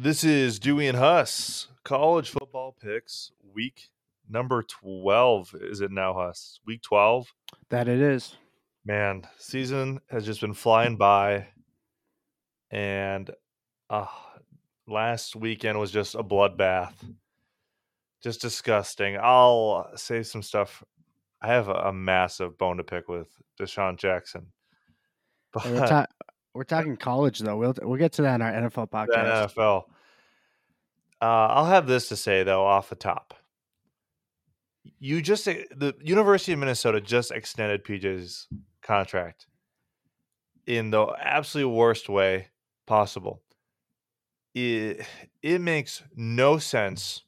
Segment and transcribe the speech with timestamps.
[0.00, 3.88] This is Dewey and Huss college football picks week
[4.30, 5.56] number 12.
[5.60, 6.60] Is it now, Huss?
[6.64, 7.34] Week 12?
[7.70, 8.36] That it is.
[8.84, 11.48] Man, season has just been flying by.
[12.70, 13.28] And
[13.90, 14.06] uh,
[14.86, 16.94] last weekend was just a bloodbath.
[18.22, 19.18] Just disgusting.
[19.20, 20.84] I'll say some stuff.
[21.42, 23.26] I have a, a massive bone to pick with
[23.60, 24.52] DeSean Jackson.
[25.52, 26.06] But ta-
[26.54, 27.56] we're talking college though.
[27.56, 29.54] We'll we'll get to that in our NFL the podcast.
[29.54, 29.84] NFL.
[31.20, 33.34] Uh, I'll have this to say though off the top.
[34.98, 38.48] You just the University of Minnesota just extended PJ's
[38.82, 39.46] contract
[40.66, 42.48] in the absolute worst way
[42.86, 43.42] possible.
[44.54, 45.06] It
[45.42, 47.22] it makes no sense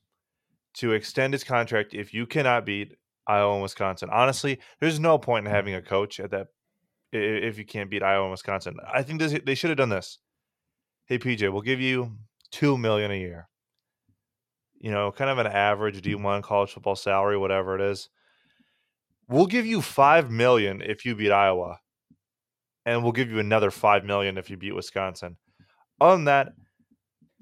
[0.74, 4.08] to extend his contract if you cannot beat Iowa and Wisconsin.
[4.10, 6.48] Honestly, there's no point in having a coach at that
[7.12, 8.76] if you can't beat Iowa and Wisconsin.
[8.92, 10.18] I think this, they should have done this.
[11.06, 12.12] Hey PJ, we'll give you
[12.50, 13.48] two million a year.
[14.78, 18.08] You know, kind of an average D1 college football salary, whatever it is.
[19.28, 21.78] We'll give you five million if you beat Iowa,
[22.86, 25.36] and we'll give you another five million if you beat Wisconsin.
[26.00, 26.48] Other than that,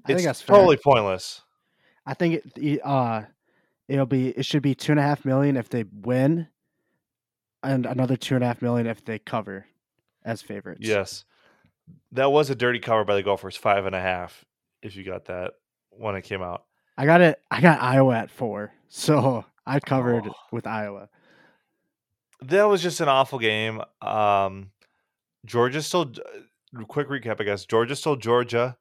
[0.03, 0.57] I think it's that's fair.
[0.57, 1.41] totally pointless.
[2.05, 3.23] I think it, uh,
[3.87, 6.47] it'll be it should be two and a half million if they win,
[7.63, 9.65] and another two and a half million if they cover
[10.23, 10.81] as favorites.
[10.83, 11.25] Yes,
[12.11, 14.45] that was a dirty cover by the Gophers, five and a half.
[14.81, 15.53] If you got that
[15.91, 16.63] when it came out,
[16.97, 17.39] I got it.
[17.51, 20.33] I got Iowa at four, so I covered Oh.
[20.51, 21.09] with Iowa.
[22.41, 23.81] that was just an awful game.
[24.01, 24.71] Um,
[25.45, 26.11] Georgia still.
[26.87, 27.65] Quick recap, I guess.
[27.65, 28.77] Georgia still Georgia.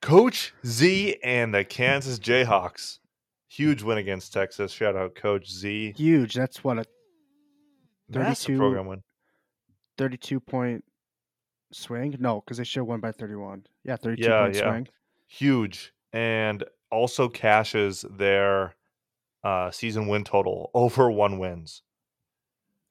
[0.00, 2.98] Coach Z and the Kansas Jayhawks.
[3.48, 4.72] Huge win against Texas.
[4.72, 5.92] Shout out Coach Z.
[5.96, 6.32] Huge.
[6.34, 6.84] That's what a
[8.10, 9.02] Massive 32 program win.
[9.98, 10.84] thirty-two point
[11.72, 12.16] swing.
[12.18, 13.66] No, because they should have won by thirty-one.
[13.84, 14.70] Yeah, thirty-two Yeah, point yeah.
[14.70, 14.88] swing.
[15.28, 15.92] Huge.
[16.12, 18.74] And also cashes their
[19.44, 21.82] uh, season win total over one wins.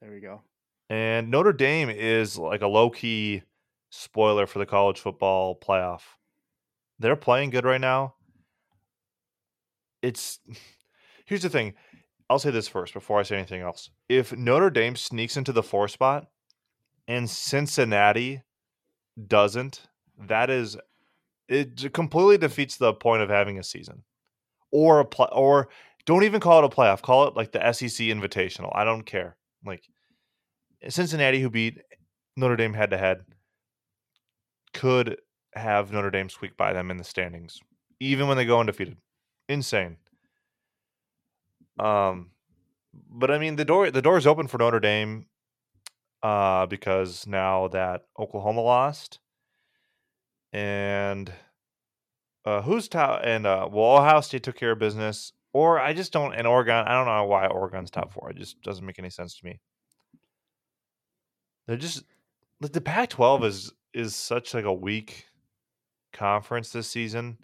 [0.00, 0.42] There we go.
[0.88, 3.42] And Notre Dame is like a low key
[3.90, 6.02] spoiler for the college football playoff.
[6.98, 8.14] They're playing good right now.
[10.02, 10.40] It's
[11.26, 11.74] here's the thing.
[12.30, 13.90] I'll say this first before I say anything else.
[14.08, 16.28] If Notre Dame sneaks into the four spot
[17.08, 18.42] and Cincinnati
[19.26, 19.82] doesn't,
[20.28, 20.76] that is
[21.48, 24.04] it completely defeats the point of having a season.
[24.70, 25.70] Or a play or
[26.06, 27.02] don't even call it a playoff.
[27.02, 28.70] Call it like the SEC invitational.
[28.76, 29.36] I don't care.
[29.66, 29.82] Like
[30.88, 31.78] Cincinnati, who beat
[32.36, 33.24] Notre Dame head to head,
[34.72, 35.18] could
[35.54, 37.58] have Notre Dame squeak by them in the standings,
[37.98, 38.98] even when they go undefeated.
[39.48, 39.96] Insane.
[41.80, 42.30] Um,
[42.92, 45.26] but I mean the door the door is open for Notre Dame,
[46.22, 49.20] uh, because now that Oklahoma lost,
[50.52, 51.32] and
[52.44, 56.12] uh, who's top and uh, well Ohio State took care of business, or I just
[56.12, 56.86] don't and Oregon.
[56.86, 58.30] I don't know why Oregon's top four.
[58.30, 59.60] It just doesn't make any sense to me.
[61.66, 62.04] They're just
[62.60, 65.26] like the Pac-12 is is such like a weak
[66.12, 67.38] conference this season.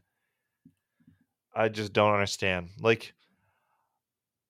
[1.55, 2.69] I just don't understand.
[2.81, 3.15] Like,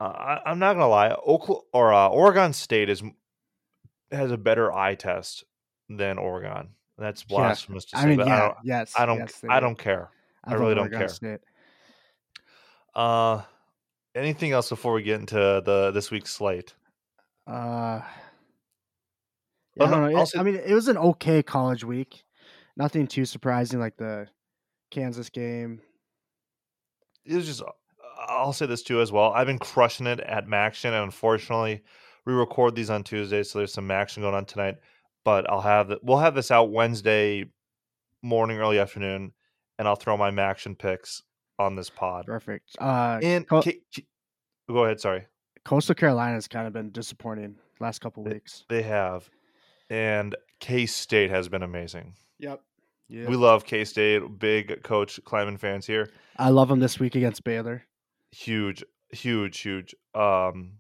[0.01, 3.03] uh, I, I'm not gonna lie, Oklahoma or uh, Oregon State is
[4.13, 5.45] has a better eye test
[5.89, 6.71] than Oregon.
[6.99, 7.37] That's Yeah.
[7.39, 8.57] blasphemous to say, I mean, but yeah, I don't.
[8.65, 8.93] yes.
[8.97, 9.19] I don't.
[9.19, 9.67] yes, I do.
[9.67, 10.11] don't care.
[10.45, 11.09] I love really don't Oregon care.
[11.09, 11.41] State.
[12.95, 13.43] Uh,
[14.15, 16.75] anything else before we get into the this week's slate?
[17.47, 18.01] Uh,
[19.79, 20.23] Oh, I don't know.
[20.23, 22.25] It- I mean, it was an okay college week.
[22.79, 24.27] Nothing too surprising, like the
[24.91, 25.83] Kansas game.
[27.27, 27.63] it was just
[28.29, 29.33] I'll say this too as well.
[29.33, 31.83] I've been crushing it at Maction, and unfortunately,
[32.25, 34.77] we record these on Tuesday, so there's some Maction going on tonight.
[35.25, 35.99] But I'll have it.
[36.03, 37.47] We'll have this out Wednesday
[38.23, 39.33] morning, early afternoon,
[39.79, 41.23] and I'll throw my Maction picks
[41.59, 42.27] on this pod.
[42.27, 42.77] Perfect.
[42.81, 44.07] Uh, And K- K-
[44.69, 45.01] go ahead.
[45.01, 45.27] Sorry,
[45.65, 48.65] Coastal Carolina's kind of been disappointing last couple weeks.
[48.69, 49.29] they have,
[49.91, 52.15] and K State has been amazing.
[52.39, 52.61] Yep.
[53.09, 53.27] Yeah.
[53.29, 54.21] We love K State.
[54.39, 56.11] Big Coach Klieman fans here.
[56.39, 57.85] I love them this week against Baylor.
[58.37, 60.73] Huge huge huge um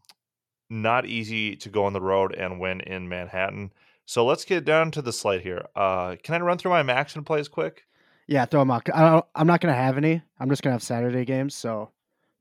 [0.68, 3.72] not easy to go on the road and win in manhattan
[4.04, 7.24] so let's get down to the slate here uh can i run through my action
[7.24, 7.84] plays quick
[8.26, 8.88] Yeah, throw them out.
[8.92, 10.20] I don't, I'm not gonna have any.
[10.40, 11.54] I'm just gonna have Saturday games.
[11.54, 11.90] So,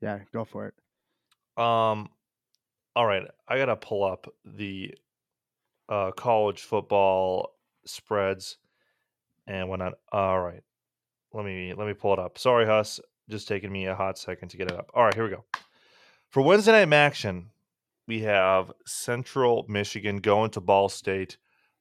[0.00, 0.74] yeah, go for it.
[1.56, 2.10] um
[2.94, 4.92] all right i gotta pull up the
[5.88, 7.54] uh college football
[7.84, 8.58] spreads
[9.46, 10.62] and whatnot all right
[11.32, 14.48] let me let me pull it up sorry huss just taking me a hot second
[14.48, 15.44] to get it up all right here we go
[16.30, 17.50] for wednesday night action
[18.06, 21.38] we have central michigan going to ball state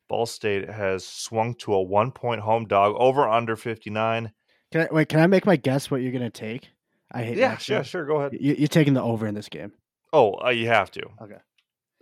[0.07, 4.31] ball state has swung to a one point home dog over under 59
[4.71, 6.69] Can I, wait, can I make my guess what you're gonna take?
[7.11, 8.05] I hate Yeah, sure, sure.
[8.05, 8.33] Go ahead.
[8.39, 9.71] You, you're taking the over in this game.
[10.11, 11.01] Oh, uh, you have to.
[11.21, 11.37] Okay.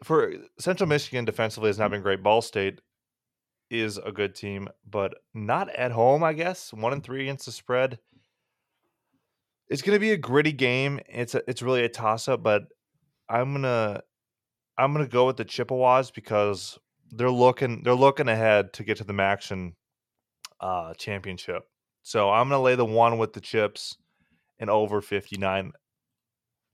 [0.04, 2.24] For Central Michigan, defensively has not been great.
[2.24, 2.82] Ball State
[3.70, 6.24] is a good team, but not at home.
[6.24, 8.00] I guess one and three against the spread.
[9.74, 11.00] It's going to be a gritty game.
[11.10, 12.66] It's a, it's really a toss up, but
[13.28, 14.02] I'm gonna
[14.78, 16.78] I'm gonna go with the Chippewas because
[17.10, 19.74] they're looking they're looking ahead to get to the Maction
[20.60, 21.64] uh, championship.
[22.04, 23.98] So I'm gonna lay the one with the chips
[24.60, 25.72] and over 59.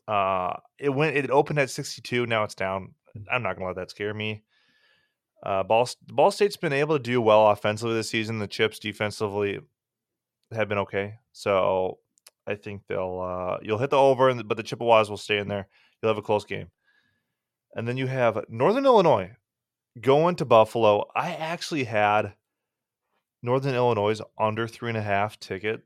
[0.06, 2.26] Uh, it went it opened at 62.
[2.26, 2.96] Now it's down.
[3.32, 4.44] I'm not gonna let that scare me.
[5.42, 8.40] Uh, Ball Ball State's been able to do well offensively this season.
[8.40, 9.60] The chips defensively
[10.52, 11.20] have been okay.
[11.32, 12.00] So
[12.50, 15.68] I think they'll uh, you'll hit the over, but the Chippewas will stay in there.
[16.02, 16.70] You'll have a close game.
[17.76, 19.32] And then you have Northern Illinois
[20.02, 21.06] going to Buffalo.
[21.16, 22.34] I actually had
[23.44, 25.82] Northern Illinois under three and a half ticket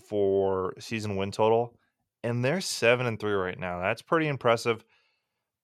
[0.00, 1.76] for season win total,
[2.22, 3.80] and they're seven and three right now.
[3.80, 4.84] That's pretty impressive.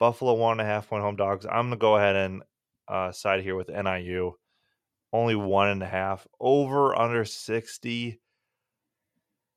[0.01, 1.47] Buffalo one and a half point home dogs.
[1.47, 2.43] I'm gonna go ahead and
[2.89, 4.33] uh, side here with NIU.
[5.13, 8.21] Only one and a half over under sixty.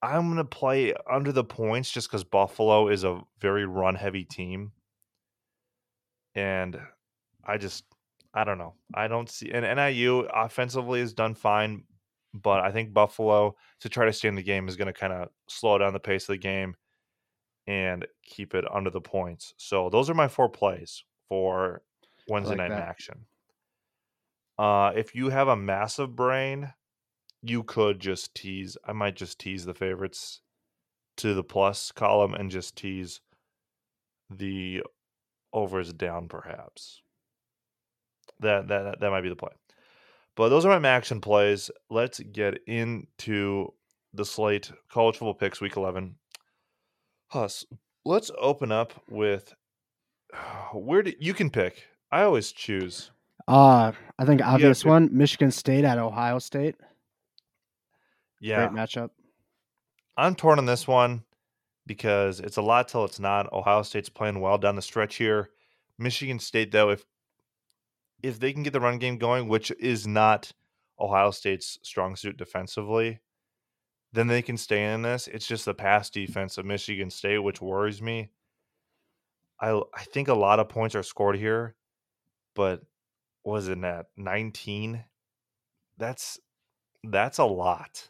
[0.03, 4.73] I'm gonna play under the points just because Buffalo is a very run heavy team,
[6.35, 6.77] and
[7.45, 7.85] I just
[8.33, 8.73] I don't know.
[8.93, 11.85] I don't see and NIU offensively has done fine,
[12.33, 15.13] but I think Buffalo to try to stay in the game is going to kind
[15.13, 16.75] of slow down the pace of the game
[17.65, 19.53] and keep it under the points.
[19.55, 21.81] So those are my four plays for
[22.27, 22.87] Wednesday like night that.
[22.89, 23.25] action.
[24.57, 26.73] Uh, if you have a massive brain,
[27.43, 28.77] you could just tease.
[28.85, 30.41] I might just tease the favorites
[31.17, 33.21] to the plus column and just tease
[34.29, 34.81] the
[35.51, 37.01] overs down, perhaps.
[38.39, 39.51] That that that might be the play.
[40.35, 41.69] But those are my Maction plays.
[41.89, 43.73] Let's get into
[44.13, 46.15] the slate college football picks week 11.
[47.27, 47.65] Huss,
[48.05, 49.53] let's open up with
[50.73, 51.83] where do you can pick.
[52.11, 53.11] I always choose.
[53.47, 56.75] Uh, I think obvious one: Michigan State at Ohio State.
[58.43, 58.67] Yeah.
[58.67, 59.09] Great matchup.
[60.17, 61.23] I'm torn on this one
[61.87, 63.51] because it's a lot till it's not.
[63.53, 65.51] Ohio State's playing well down the stretch here.
[65.97, 67.05] Michigan State, though, if
[68.21, 70.51] if they can get the run game going, which is not
[70.99, 73.21] Ohio State's strong suit defensively,
[74.11, 75.29] then they can stay in this.
[75.29, 78.29] It's just the pass defense of Michigan State, which worries me.
[79.61, 81.75] I I think a lot of points are scored here,
[82.55, 82.81] but
[83.45, 85.01] was it at 19?
[85.97, 86.39] That's
[87.05, 88.09] that's a lot.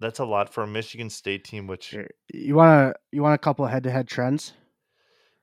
[0.00, 1.96] That's a lot for a Michigan State team, which
[2.32, 4.52] You want to you want a couple head to head trends?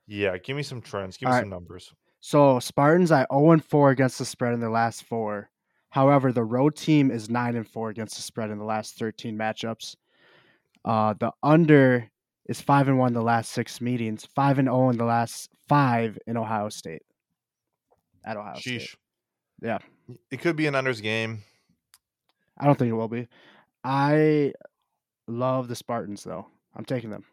[0.05, 1.17] Yeah, give me some trends.
[1.17, 1.41] Give me All right.
[1.41, 1.93] some numbers.
[2.19, 5.49] So Spartans at 0 and 4 against the spread in their last four.
[5.89, 9.37] However, the road team is 9 and 4 against the spread in the last 13
[9.37, 9.95] matchups.
[10.85, 12.09] Uh, the under
[12.47, 16.17] is 5 and 1 the last six meetings, 5 and 0 in the last five
[16.27, 17.03] in Ohio State.
[18.25, 18.81] At Ohio State.
[18.81, 18.95] Sheesh.
[19.61, 19.79] Yeah.
[20.31, 21.43] It could be an unders game.
[22.57, 23.27] I don't think it will be.
[23.83, 24.53] I
[25.27, 26.47] love the Spartans though.
[26.75, 27.25] I'm taking them.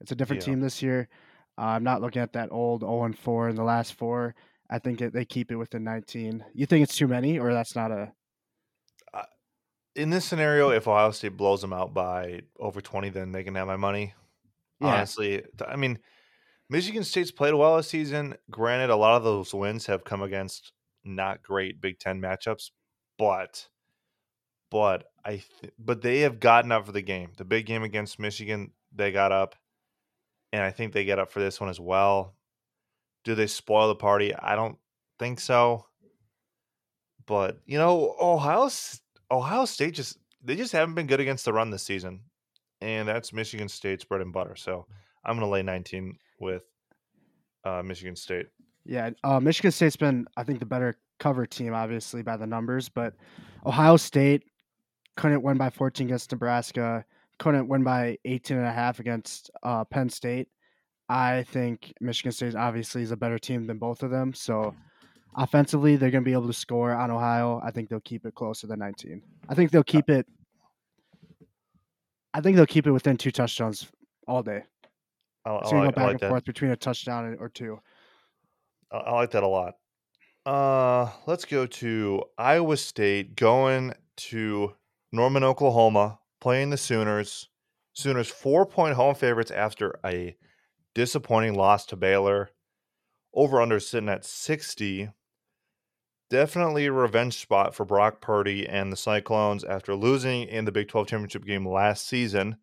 [0.00, 0.52] It's a different Yeah.
[0.52, 1.08] team this year.
[1.56, 4.34] Uh, I'm not looking at that old 0 and 4 in the last four.
[4.68, 6.44] I think it, they keep it within 19.
[6.52, 8.12] You think it's too many, or that's not a?
[9.94, 13.54] In this scenario, if Ohio State blows them out by over 20, then they can
[13.54, 14.14] have my money.
[14.80, 14.88] Yeah.
[14.88, 16.00] Honestly, I mean,
[16.68, 18.34] Michigan State's played well this season.
[18.50, 20.72] Granted, a lot of those wins have come against
[21.04, 22.70] not great Big Ten matchups,
[23.18, 23.68] but
[24.72, 27.32] but I th- but they have gotten up for the game.
[27.36, 29.54] The big game against Michigan, they got up,
[30.52, 32.34] and I think they get up for this one as well.
[33.24, 34.34] Do they spoil the party?
[34.34, 34.76] I don't
[35.18, 35.86] think so.
[37.26, 38.68] But you know, Ohio
[39.30, 42.20] Ohio State just they just haven't been good against the run this season,
[42.80, 44.56] and that's Michigan State's bread and butter.
[44.56, 44.86] So
[45.24, 46.64] I'm going to lay 19 with
[47.64, 48.46] uh, Michigan State.
[48.84, 52.90] Yeah, uh, Michigan State's been, I think, the better cover team, obviously by the numbers,
[52.90, 53.14] but
[53.64, 54.44] Ohio State
[55.16, 57.04] couldn't win by 14 against Nebraska,
[57.38, 60.48] couldn't win by 18 and a half against uh, Penn State.
[61.08, 64.32] I think Michigan State obviously is a better team than both of them.
[64.32, 64.74] So
[65.36, 67.60] offensively, they're going to be able to score on Ohio.
[67.64, 69.22] I think they'll keep it closer than 19.
[69.48, 70.26] I think they'll keep it.
[72.32, 73.86] I think they'll keep it within two touchdowns
[74.26, 74.62] all day.
[75.44, 76.28] I, It's I going to like, go back like and that.
[76.30, 77.78] forth between a touchdown or two.
[78.90, 79.74] I, I like that a lot.
[80.46, 84.72] Uh, let's go to Iowa State going to
[85.14, 87.48] Norman, Oklahoma, playing the Sooners.
[87.94, 90.36] Sooners four point home favorites after a
[90.94, 92.50] disappointing loss to Baylor.
[93.32, 95.10] Over under sitting at 60.
[96.30, 100.88] definitely a revenge spot for Brock Purdy and the Cyclones after losing in the Big
[100.88, 102.56] 12 championship game last season.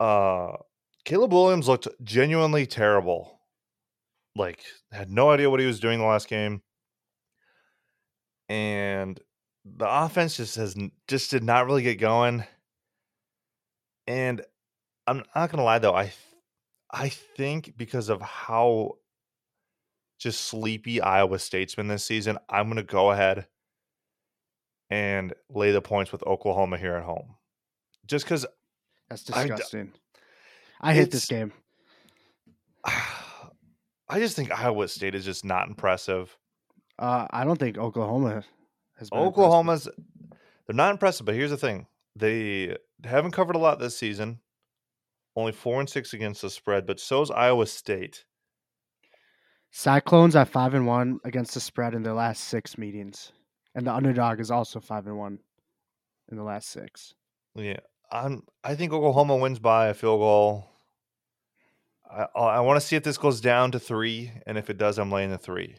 [0.00, 0.52] Uh,
[1.04, 3.40] Caleb Williams looked genuinely terrible.
[4.36, 6.62] Like, had no idea what he was doing the last game.
[8.48, 9.18] And
[9.64, 10.76] the offense just has
[11.08, 12.44] just did not really get going.
[14.06, 14.42] And
[15.06, 16.12] I'm not gonna lie though, I
[16.90, 18.98] I think because of how
[20.18, 23.46] just sleepy Iowa State's been this season, I'm gonna go ahead
[24.90, 27.34] and lay the points with Oklahoma here at home.
[28.06, 28.46] Just because
[29.08, 29.92] that's disgusting.
[30.80, 31.52] I, I hate this game.
[32.86, 36.36] I just think Iowa State is just not impressive.
[36.98, 38.44] Uh, I don't think Oklahoma
[38.98, 40.04] has been Oklahoma's impressive.
[40.66, 41.86] they're not impressive, but here's the thing.
[42.16, 44.40] They haven't covered a lot this season.
[45.36, 48.24] Only four and six against the spread, but so's Iowa State.
[49.70, 53.32] Cyclones are five and one against the spread in their last six meetings.
[53.74, 55.40] And the underdog is also five and one
[56.30, 57.14] in the last six.
[57.56, 57.80] Yeah.
[58.12, 60.68] I'm I think Oklahoma wins by a field goal.
[62.08, 64.98] I I want to see if this goes down to three, and if it does,
[64.98, 65.74] I'm laying the three.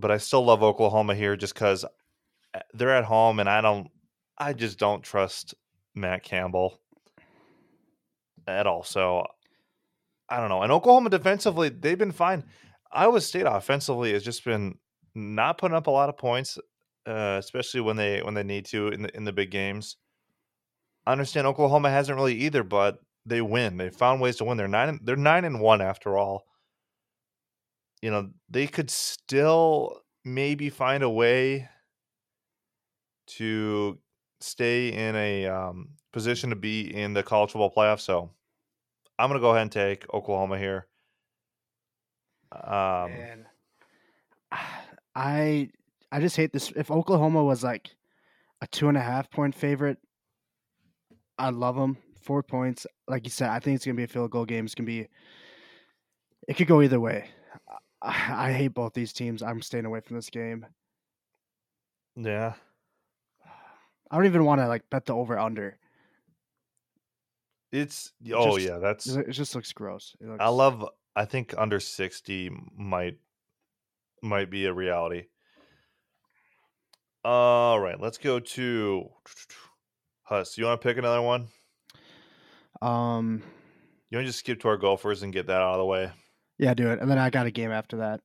[0.00, 1.84] But I still love Oklahoma here just because
[2.54, 3.88] eh, they're at home, and I don't,
[4.38, 5.54] I just don't trust
[5.94, 6.80] Matt Campbell
[8.46, 8.82] at all.
[8.82, 9.26] So
[10.28, 10.62] I don't know.
[10.62, 12.44] And Oklahoma defensively, they've been fine.
[12.92, 14.76] Iowa State offensively has just been
[15.14, 16.58] not putting up a lot of points,
[17.06, 19.96] uh, especially when they when they need to in the in the big games.
[21.06, 23.76] I understand Oklahoma hasn't really either, but they win.
[23.76, 24.56] They found ways to win.
[24.56, 25.00] They're nine.
[25.02, 26.44] They're nine and one after all.
[28.02, 31.68] You know they could still maybe find a way
[33.26, 33.98] to
[34.40, 38.00] stay in a um, position to be in the college football playoff.
[38.00, 38.30] So
[39.18, 40.86] I'm going to go ahead and take Oklahoma here.
[42.52, 43.12] Um.
[45.14, 45.70] I
[46.12, 46.72] I just hate this.
[46.76, 47.90] If Oklahoma was like
[48.60, 49.98] a two and a half point favorite,
[51.38, 51.96] I love them.
[52.22, 54.64] Four points, like you said, I think it's gonna be a field goal game.
[54.64, 55.08] It's gonna be.
[56.48, 57.28] It could go either way.
[58.02, 59.42] I, I hate both these teams.
[59.42, 60.66] I'm staying away from this game.
[62.16, 62.54] Yeah.
[64.10, 65.78] I don't even want to like bet the over under.
[67.72, 69.30] It's oh just, yeah, that's it.
[69.30, 70.16] Just looks gross.
[70.20, 70.84] Looks, I love.
[71.14, 73.18] I think under sixty might
[74.22, 75.26] might be a reality.
[77.24, 79.08] All right, let's go to
[80.22, 80.58] Huss.
[80.58, 81.46] You want to pick another one?
[82.82, 83.42] Um,
[84.10, 86.10] you want to just skip to our Gophers and get that out of the way?
[86.60, 88.20] Yeah, do it, and then I got a game after that.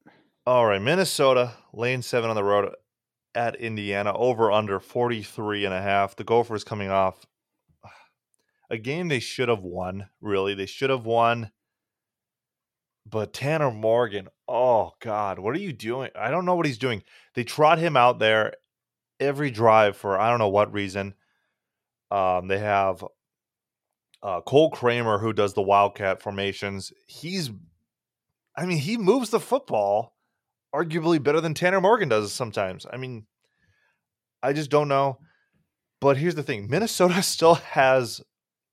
[0.45, 2.69] All right, Minnesota lane seven on the road
[3.33, 6.17] at Indiana over under 43 and a half.
[6.17, 7.25] The Gophers coming off
[8.69, 10.53] a game they should have won, really.
[10.53, 11.51] They should have won.
[13.09, 16.09] But Tanner Morgan, oh God, what are you doing?
[16.13, 17.03] I don't know what he's doing.
[17.35, 18.55] They trot him out there
[19.17, 21.13] every drive for I don't know what reason.
[22.11, 23.01] Um, they have
[24.21, 26.91] uh, Cole Kramer who does the Wildcat formations.
[27.07, 27.49] He's,
[28.57, 30.15] I mean, he moves the football
[30.73, 32.85] arguably better than Tanner Morgan does sometimes.
[32.91, 33.25] I mean,
[34.41, 35.19] I just don't know.
[36.01, 38.21] But here's the thing Minnesota still has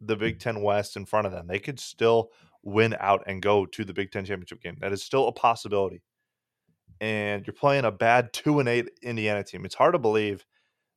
[0.00, 1.46] the Big Ten West in front of them.
[1.46, 2.30] They could still
[2.62, 4.76] win out and go to the Big Ten championship game.
[4.80, 6.02] That is still a possibility.
[7.00, 9.64] And you're playing a bad two and eight Indiana team.
[9.64, 10.44] It's hard to believe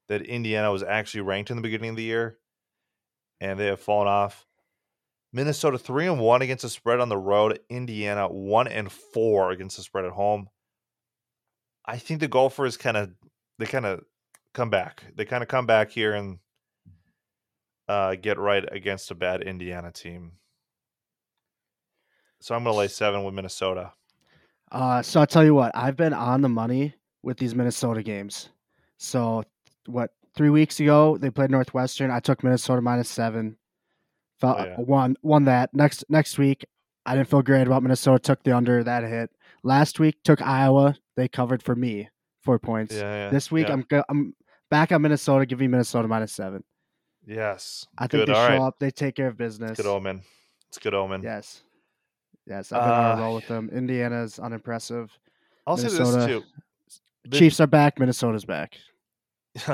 [0.08, 2.38] that Indiana was actually ranked in the beginning of the year
[3.42, 4.45] and they have fallen off.
[5.36, 7.60] Minnesota three and one against the spread on the road.
[7.70, 10.48] Indiana one and four against the spread at home.
[11.86, 13.12] I think the Gophers kind of
[13.60, 14.06] they kind of
[14.54, 15.04] come back.
[15.14, 16.40] They kind of come back here and
[17.90, 20.32] uh, get right against a bad Indiana team.
[22.40, 23.92] So I'm going to lay seven with Minnesota.
[24.72, 28.50] Uh, so I'll tell you what, I've been on the money with these Minnesota games.
[29.00, 29.44] So
[29.86, 32.10] what three weeks ago they played Northwestern.
[32.10, 33.58] I took Minnesota minus seven.
[34.40, 34.76] Felt, oh, yeah.
[34.80, 35.74] Won won that.
[35.74, 36.66] Next next week,
[37.06, 38.20] I didn't feel great about Minnesota.
[38.20, 39.30] Took the under that hit.
[39.64, 40.96] Last week took Iowa.
[41.16, 42.10] They covered for me
[42.44, 42.94] four points.
[42.94, 44.36] Yeah, yeah, this week I'm I'm
[44.70, 45.46] back on Minnesota.
[45.46, 46.64] Give me Minnesota minus seven.
[47.26, 47.88] Yes.
[47.98, 48.30] I think good.
[48.30, 48.62] they All show right.
[48.62, 48.80] up.
[48.80, 49.72] They take care of business.
[49.72, 50.22] It's good omen.
[50.70, 51.24] It's good omen.
[51.24, 51.64] Yes.
[52.46, 52.72] Yes.
[52.72, 53.70] I've been on a ah, roll with them.
[53.74, 55.12] Indiana's unimpressive.
[55.66, 56.44] I'll Minnesota, say this too.
[57.30, 58.00] The, Chiefs are back.
[58.00, 58.78] Minnesota's back.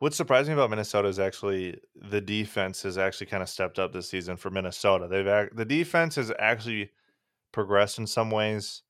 [0.00, 4.08] What's surprising about Minnesota is actually the defense has actually kind of stepped up this
[4.08, 5.06] season for Minnesota.
[5.06, 6.90] They've the defense has actually
[7.52, 8.82] progressed in some ways.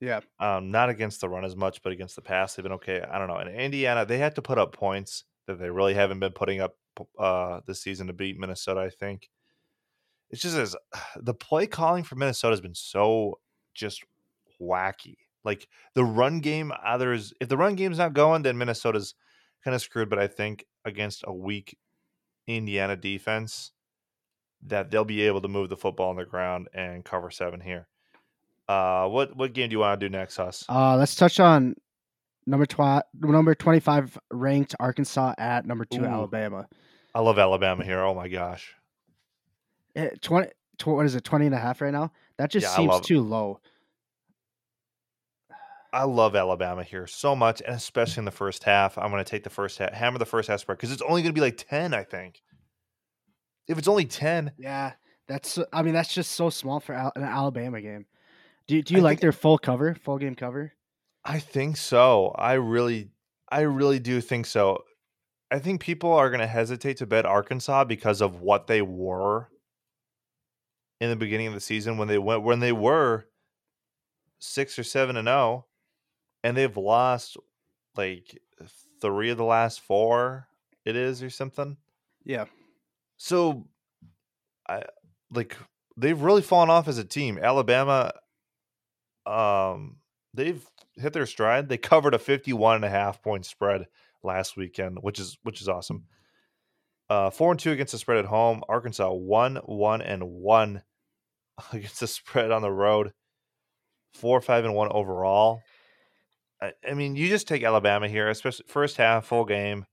[0.00, 0.20] Yeah.
[0.38, 3.02] Um, not against the run as much, but against the pass, they've been okay.
[3.02, 3.40] I don't know.
[3.40, 6.76] In Indiana, they had to put up points that they really haven't been putting up
[7.18, 8.80] uh, this season to beat Minnesota.
[8.80, 9.30] I think
[10.30, 10.76] it's just as
[11.16, 13.40] the play calling for Minnesota has been so
[13.74, 14.04] just
[14.60, 15.16] wacky.
[15.44, 19.16] Like the run game, either is if the run game's not going, then Minnesota's
[19.64, 20.08] kind of screwed.
[20.10, 21.76] But I think against a weak
[22.46, 23.72] Indiana defense,
[24.66, 27.86] that they'll be able to move the football on the ground and cover seven here.
[28.68, 30.64] Uh, what what game do you want to do next, Huss?
[30.68, 31.74] Uh, let's touch on
[32.46, 36.06] number twelve, number twenty five ranked Arkansas at number two Ooh.
[36.06, 36.68] Alabama.
[37.14, 38.00] I love Alabama here.
[38.00, 38.74] Oh my gosh.
[39.94, 42.76] Eh, 20, tw- what is it 20 and a half right now that just Yeah,
[42.76, 43.06] seems love it.
[43.06, 43.60] too low
[45.92, 47.76] I love Alabama here so much, and mm.
[47.76, 48.96] especially in the first half.
[48.96, 51.22] I'm going to take the first half, hammer the first half spread because it's only
[51.22, 52.42] going to be like 10, I think.
[53.68, 54.92] If it's only 10, yeah
[55.28, 58.04] that's i mean that's just so small for an alabama game
[58.66, 60.72] do, you- do you I like think- their full cover full game cover
[61.24, 62.34] I think so.
[62.36, 63.10] I really,
[63.48, 64.82] I really do think so.
[65.52, 69.48] I think people are going to hesitate to bet Arkansas because of what they were
[71.00, 73.26] in the beginning of the season when they went when they were
[74.40, 75.66] six or seven and zero,
[76.42, 77.36] and they've lost
[77.96, 78.40] like
[79.00, 80.48] three of the last four.
[80.84, 81.76] It is or something.
[82.24, 82.46] yeah
[83.16, 83.68] So,
[84.68, 84.82] I
[85.30, 85.56] like
[85.96, 87.38] they've really fallen off as a team.
[87.40, 88.12] Alabama,
[89.26, 89.96] um,
[90.34, 90.64] they've
[90.96, 91.68] hit their stride.
[91.68, 93.86] They covered a 51 and a half point spread
[94.22, 96.04] last weekend, which is which is awesome.
[97.08, 98.62] Uh, four and two against the spread at home.
[98.68, 100.82] Arkansas one one and one
[101.72, 103.12] against the spread on the road.
[104.14, 105.62] Four five and one overall.
[106.62, 109.84] I, I mean, you just take Alabama here, especially first half, full game.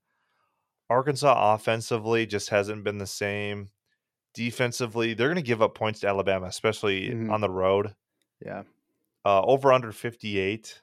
[0.88, 3.70] Arkansas offensively just hasn't been the same.
[4.34, 7.30] Defensively, they're going to give up points to Alabama, especially Mhm.
[7.32, 7.94] on the road.
[8.44, 8.62] yeah
[9.24, 10.80] Uh, over under 58.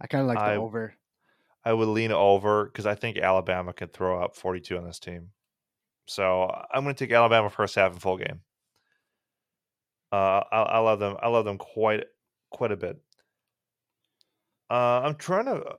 [0.00, 0.94] i kind of like I- the over
[1.64, 5.32] I would lean over because I think Alabama could throw up 42 on this team.
[6.06, 8.42] So I'm going to take Alabama first half and full game.
[10.12, 11.16] Uh, I, I love them.
[11.20, 12.04] I love them quite
[12.50, 12.98] quite a bit.
[14.70, 15.76] Uh, I'm trying to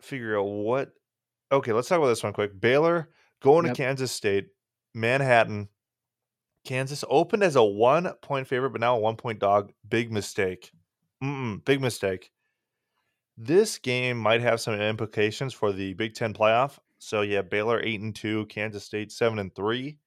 [0.00, 0.92] figure out what.
[1.50, 2.58] Okay, let's talk about this one quick.
[2.58, 3.74] Baylor going Yep.
[3.74, 4.48] to Kansas State,
[4.94, 5.68] Manhattan.
[6.64, 9.72] Kansas opened as a one point favorite, but now a one point dog.
[9.88, 10.70] Big mistake.
[11.22, 12.30] Mm-mm, big mistake.
[13.36, 16.78] This game might have some implications for the Big Ten playoff.
[16.98, 19.98] So yeah, Baylor eight and two, Kansas State seven and three.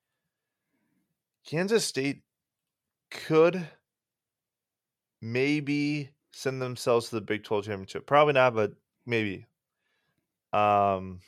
[1.45, 2.23] Kansas State
[3.11, 3.67] could
[5.21, 8.05] maybe send themselves to the Big 12 championship.
[8.05, 8.73] Probably not, but
[9.05, 9.45] maybe.
[10.51, 11.21] Um,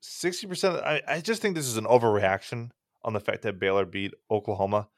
[0.00, 0.76] sixty percent.
[0.76, 2.70] I, I just think this is an overreaction
[3.04, 4.88] on the fact that Baylor beat Oklahoma,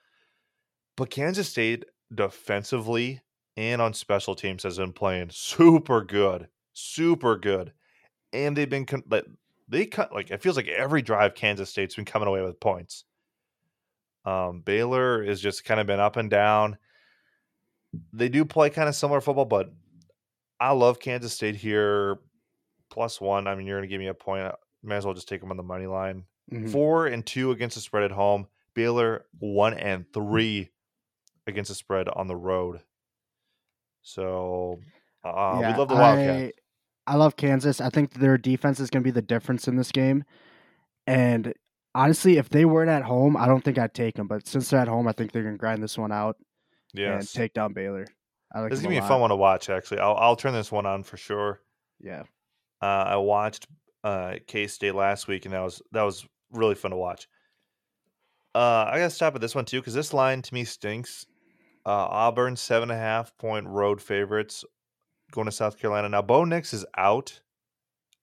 [0.97, 1.85] but Kansas State
[2.15, 3.21] defensively
[3.57, 7.73] and on special teams has been playing super good, super good,
[8.33, 9.27] and they've been con- like
[9.69, 13.05] they cut like it feels like every drive Kansas State's been coming away with points.
[14.25, 16.79] Um, Baylor has just kind of been up and down.
[18.13, 19.73] They do play kind of similar football, but
[20.61, 22.19] I love Kansas State here
[22.91, 23.47] plus one.
[23.47, 24.43] I mean, you're going to give me a point.
[24.43, 26.25] I May as well just take them on the money line.
[26.53, 26.71] Mhm.
[26.71, 28.47] Four and two against the spread at home.
[28.75, 30.71] Baylor one and three
[31.47, 32.81] against the spread on the road.
[34.03, 34.81] So
[35.25, 36.57] uh, Yeah, we love the Wildcats.
[37.07, 37.81] I, I love Kansas.
[37.81, 40.25] I think their defense is going to be the difference in this game.
[41.07, 41.55] And
[41.95, 44.29] honestly, if they weren't at home, I don't think I'd take them.
[44.29, 46.37] But since they're at home, I think they're going to grind this one out
[46.95, 48.07] and take down Baylor.
[48.53, 49.09] I like this is gonna be a lot.
[49.09, 49.69] fun one to watch.
[49.69, 51.61] Actually, I'll I'll turn this one on for sure.
[52.01, 52.23] Yeah.
[52.81, 53.67] Uh, I watched
[54.05, 57.29] uh, K State last week, and that was that was really fun to watch.
[58.55, 61.27] Uh, I gotta stop at this one too because this line to me stinks.
[61.85, 64.65] Uh, Auburn seven and a half point road favorites
[65.31, 66.09] going to South Carolina.
[66.09, 67.41] Now Bo Nix is out,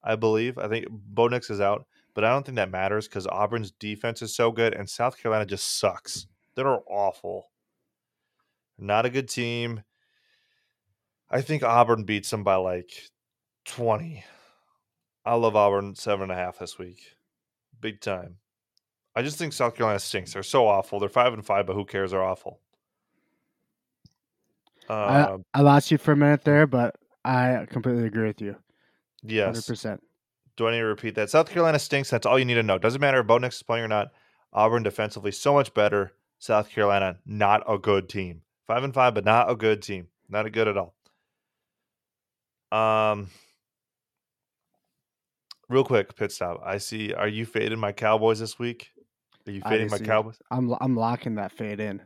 [0.04, 0.58] I believe.
[0.58, 4.22] I think Bo Nix is out, but I don't think that matters because Auburn's defense
[4.22, 6.28] is so good and South Carolina just sucks.
[6.56, 7.50] They're awful.
[8.78, 9.84] Not a good team.
[11.30, 12.92] I think Auburn beats them by like
[13.66, 14.24] twenty.
[15.26, 17.16] I love Auburn seven and a half this week,
[17.80, 18.38] big time.
[19.16, 20.34] I just think South Carolina stinks.
[20.34, 21.00] They're so awful.
[21.00, 22.12] They're five and five, but who cares?
[22.12, 22.60] They're awful.
[24.90, 28.56] Uh, I, I lost you for a minute there, but I completely agree with you.
[29.24, 29.68] yes.
[29.68, 30.00] 100%.
[30.58, 31.30] Do I need to repeat that?
[31.30, 32.10] South Carolina stinks.
[32.10, 32.78] That's all you need to know.
[32.78, 34.10] Doesn't matter if Bo Nix is playing or not.
[34.54, 36.14] Auburn defensively so much better.
[36.38, 38.42] South Carolina not a good team.
[38.68, 40.08] Five and five, but not a good team.
[40.28, 40.96] Not a good at all.
[42.72, 43.30] Um,
[45.70, 46.62] real quick pit stop.
[46.66, 47.14] I see.
[47.14, 48.90] Are you fading my Cowboys this week?
[49.48, 50.40] Are you fading my Cowboys?
[50.50, 52.02] I'm I'm locking that fade in.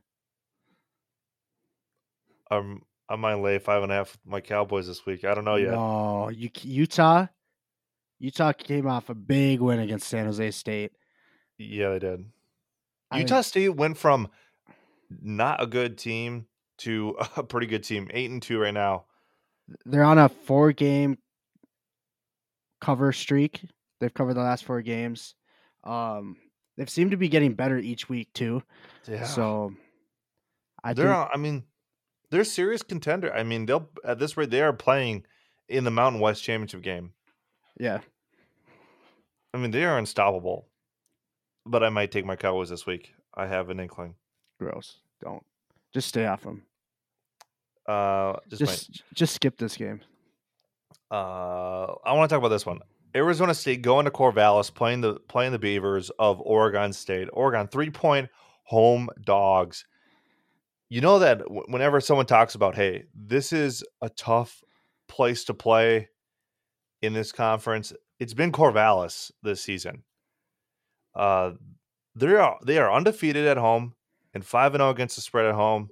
[2.51, 5.23] Um, I might lay five and a half with my Cowboys this week.
[5.23, 5.71] I don't know yet.
[5.71, 7.27] No, you, Utah.
[8.19, 10.91] Utah came off a big win against San Jose State.
[11.57, 12.25] Yeah, they did.
[13.11, 14.27] I- Utah State went from
[15.09, 16.45] not a good team
[16.79, 18.07] to a pretty good team.
[18.11, 19.05] Eight and two right now.
[19.85, 21.17] they're on a four game
[22.81, 23.61] cover streak.
[23.99, 25.35] They've covered the last four games.
[25.83, 26.37] Um,
[26.77, 28.63] they've seemed to be getting better each week too.
[29.07, 29.25] Yeah.
[29.25, 29.73] So
[30.83, 31.63] I they're think I mean,
[32.31, 33.33] they're a serious contender.
[33.33, 35.25] I mean, they'll at this rate they are playing
[35.67, 37.13] in the Mountain West Championship game.
[37.79, 37.99] yeah.
[39.53, 40.67] I mean, they are unstoppable.
[41.65, 43.13] But I might take my Cowboys this week.
[43.33, 44.15] I have an inkling.
[44.59, 44.97] Gross.
[45.21, 45.43] Don't.
[45.93, 46.63] Just stay off them.
[47.87, 48.69] Uh, just, might.
[48.69, 50.01] Just just skip this game.
[51.09, 52.79] Uh, I want to talk about this one.
[53.15, 57.27] Arizona State going to Corvallis, playing the playing the Beavers of Oregon State.
[57.33, 58.29] Oregon three point
[58.63, 59.85] home dogs.
[60.89, 64.63] You know that whenever someone talks about, hey, this is a tough
[65.07, 66.09] place to play
[67.01, 70.03] in this conference, it's been Corvallis this season.
[71.15, 71.51] Uh,
[72.15, 73.95] they are they are undefeated at home
[74.33, 75.89] and five and zero against the spread at home.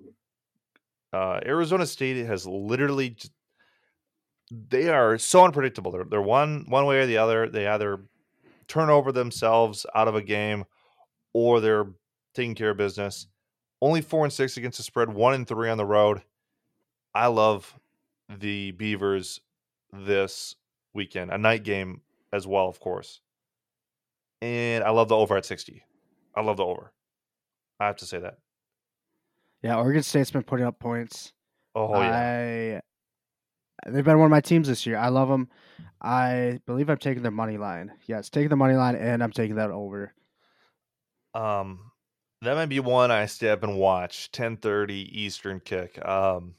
[1.14, 3.32] Uh, Arizona State has literally just
[4.52, 5.92] they are so unpredictable.
[5.92, 7.50] They're they're one one way or the other.
[7.50, 8.02] They either
[8.68, 10.66] turn over themselves out of a game,
[11.34, 11.88] or they're
[12.34, 13.28] taking care of business.
[13.82, 16.22] Only four and six against the spread, one and three on the road.
[17.14, 17.74] I love
[18.30, 19.42] the Beavers
[19.94, 20.56] this
[20.94, 22.02] weekend, a night game
[22.34, 23.22] as well, of course.
[24.42, 25.84] And I love the over at sixty.
[26.36, 26.92] I love the over.
[27.80, 28.38] I have to say that.
[29.62, 31.34] Yeah, Oregon State's been putting up points.
[31.76, 32.82] Oh yeah,
[33.86, 34.98] I they've been one of my teams this year.
[34.98, 35.50] I love them.
[36.02, 37.92] I believe I'm taking their money line.
[38.06, 40.14] Yes, taking the money line, and I'm taking that over.
[41.34, 41.92] Um,
[42.42, 44.32] that might be one I stay up and watch.
[44.32, 46.04] Ten thirty Eastern kick.
[46.08, 46.56] Um,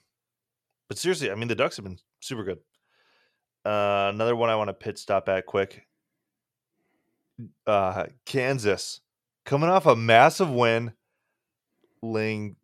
[0.88, 2.59] but seriously, I mean the Ducks have been super good.
[3.64, 5.87] Uh, another one I want to pit stop at quick.
[7.66, 9.00] Uh, Kansas
[9.44, 10.92] coming off a massive win.
[12.03, 12.57] Ling,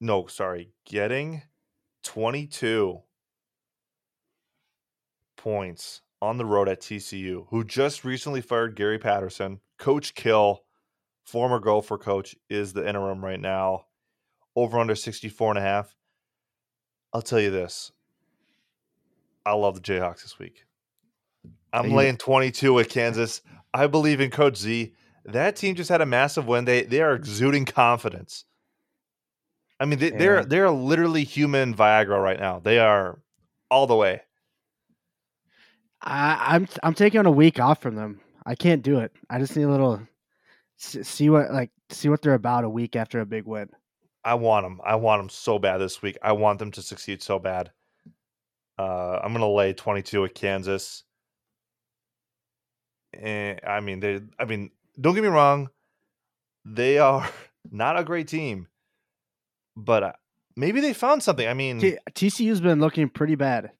[0.00, 1.42] no, sorry, getting
[2.02, 3.00] twenty two
[5.36, 9.60] points on the road at TCU, who just recently fired Gary Patterson.
[9.78, 10.64] Coach Kill,
[11.24, 13.86] former Gopher coach, is the interim right now.
[14.56, 15.96] Over under 64 and a half.
[17.12, 17.90] I'll tell you this.
[19.44, 20.64] I love the Jayhawks this week.
[21.72, 23.42] I'm You- laying 22 with Kansas.
[23.74, 24.94] I believe in Coach Z.
[25.24, 26.64] That team just had a massive win.
[26.64, 28.44] They they are exuding confidence.
[29.80, 32.60] I mean, they, they're they're literally human Viagra right now.
[32.60, 33.18] They are
[33.70, 34.22] all the way.
[36.02, 38.20] I, I'm I'm taking a week off from them.
[38.46, 39.12] I can't do it.
[39.30, 40.00] I just need a little
[40.76, 43.70] see what like see what they're about a week after a big win.
[44.24, 44.80] I want them.
[44.84, 46.18] I want them so bad this week.
[46.22, 47.70] I want them to succeed so bad.
[48.78, 51.04] Uh, I'm gonna lay 22 at Kansas.
[53.12, 54.20] And I mean, they.
[54.38, 55.68] I mean, don't get me wrong.
[56.64, 57.28] They are
[57.70, 58.68] not a great team,
[59.76, 60.12] but uh,
[60.56, 61.46] maybe they found something.
[61.46, 63.72] I mean, T- TCU's been looking pretty bad.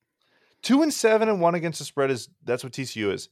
[0.63, 3.29] two and seven and one against the spread is that's what TCU is.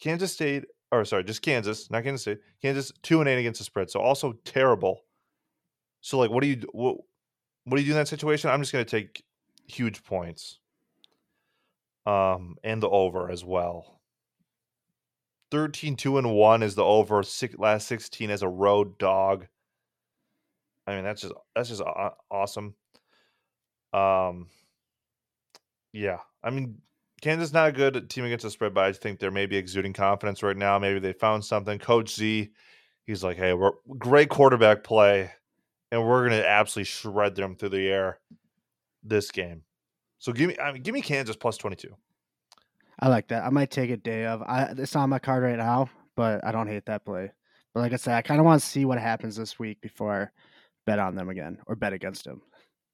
[0.00, 2.38] Kansas State, or sorry, just Kansas, not Kansas State.
[2.62, 5.02] Kansas two and eight against the spread, so also terrible.
[6.00, 6.96] So like, what do you what
[7.64, 8.50] what do you do in that situation?
[8.50, 9.24] I'm just going to take
[9.66, 10.60] huge points,
[12.06, 13.95] um, and the over as well.
[15.50, 19.46] 13 2 and 1 is the over six, last 16 as a road dog.
[20.86, 21.82] I mean that's just that's just
[22.30, 22.74] awesome.
[23.92, 24.48] Um
[25.96, 26.76] yeah i mean
[27.22, 30.42] kansas not a good team against the spread but i think they're maybe exuding confidence
[30.42, 30.78] right now.
[30.78, 31.78] Maybe they found something.
[31.78, 32.50] Coach z
[33.06, 35.30] he's like hey we're great quarterback play
[35.90, 38.18] and we're gonna absolutely shred them through the air
[39.02, 39.62] this game.
[40.18, 41.88] So give me I mean, give me kansas plus 22
[42.98, 43.44] I like that.
[43.44, 44.42] I might take a day of.
[44.42, 47.30] I it's on my card right now, but I don't hate that play.
[47.74, 50.14] But like I said, I kind of want to see what happens this week before
[50.14, 50.28] I
[50.86, 52.40] bet on them again or bet against them.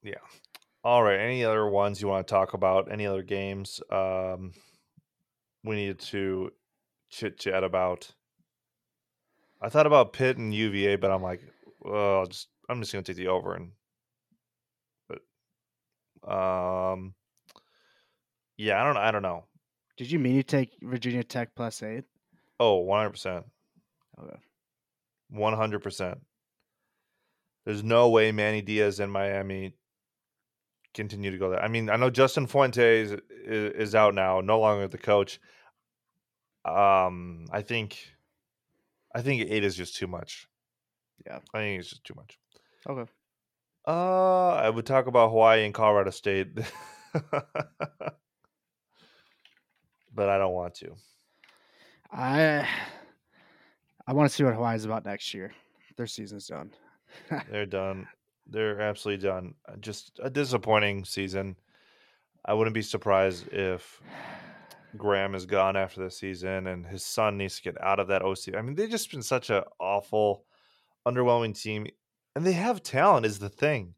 [0.03, 0.15] Yeah.
[0.83, 1.19] All right.
[1.19, 2.91] Any other ones you want to talk about?
[2.91, 4.51] Any other games um,
[5.63, 6.51] we needed to
[7.09, 8.11] chit chat about?
[9.61, 11.41] I thought about Pitt and UVA, but I'm like,
[11.79, 13.71] well, I'll just I'm just gonna take the over and,
[15.07, 17.13] but, um,
[18.57, 19.45] yeah, I don't I don't know.
[19.97, 22.05] Did you mean you take Virginia Tech plus eight?
[22.59, 23.45] Oh, 100 percent,
[24.21, 24.37] Okay.
[25.29, 26.19] 100 percent.
[27.65, 29.75] There's no way Manny Diaz and Miami
[30.93, 31.63] continue to go there.
[31.63, 35.39] I mean, I know Justin Fuentes is, is out now, no longer the coach.
[36.65, 37.97] Um, I think,
[39.13, 40.47] I think eight is just too much.
[41.25, 41.39] Yeah.
[41.53, 42.37] I think it's just too much.
[42.87, 43.09] Okay.
[43.87, 46.47] Uh, I would talk about Hawaii and Colorado State,
[50.13, 50.95] but I don't want to.
[52.11, 52.67] I
[54.05, 55.51] I want to see what Hawaii's about next year.
[55.97, 56.71] Their season's done.
[57.49, 58.07] They're done.
[58.47, 59.53] They're absolutely done.
[59.67, 61.55] Uh, Just a disappointing season.
[62.45, 64.01] I wouldn't be surprised if
[64.97, 68.21] Graham is gone after the season and his son needs to get out of that
[68.21, 68.55] OC.
[68.57, 70.45] I mean, they've just been such an awful,
[71.07, 71.87] underwhelming team.
[72.35, 73.93] And they have talent, is the thing.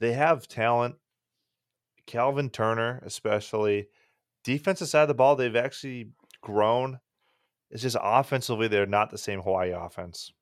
[0.00, 0.96] They have talent.
[2.06, 3.88] Calvin Turner, especially.
[4.44, 7.00] Defensive side of the ball, they've actually grown.
[7.70, 10.32] It's just offensively, they're not the same Hawaii offense.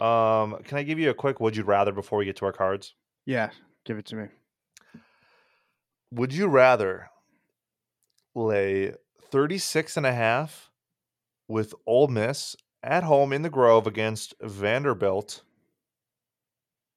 [0.00, 2.52] Um, can I give you a quick would you rather before we get to our
[2.52, 2.94] cards?
[3.26, 3.50] Yeah,
[3.84, 4.28] give it to me.
[6.12, 7.10] Would you rather
[8.34, 8.94] lay
[9.30, 10.70] 36 and a half
[11.48, 15.42] with Ole Miss at home in the Grove against Vanderbilt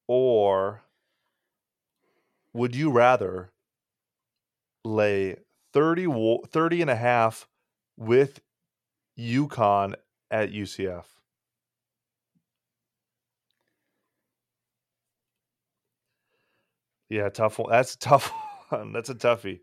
[0.08, 0.84] or
[2.54, 3.52] would you rather
[4.84, 5.38] lay
[5.74, 6.08] 30,
[6.48, 7.48] 30 and a half
[7.98, 8.40] with
[9.20, 9.96] UConn
[10.32, 11.06] at UCF?
[17.10, 17.70] Yeah, tough one.
[17.72, 18.32] That's a tough
[18.70, 18.94] one.
[18.94, 19.60] That's a toughie.